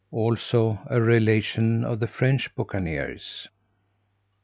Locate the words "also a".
0.09-0.99